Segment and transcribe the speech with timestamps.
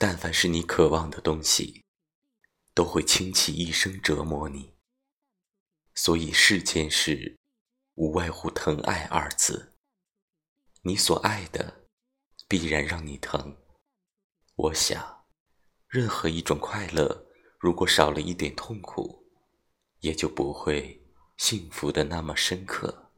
[0.00, 1.84] 但凡是你渴望的东西
[2.72, 4.72] 都会倾其一生折磨你。
[5.94, 7.38] 所以世间事
[7.96, 9.76] 无外乎疼爱二字
[10.84, 11.84] 你所爱的
[12.48, 13.58] 必然让你疼。
[14.54, 15.26] 我想
[15.86, 17.26] 任何一种快乐
[17.58, 19.30] 如果少了一点痛苦
[19.98, 23.09] 也就不会幸福的那么深刻。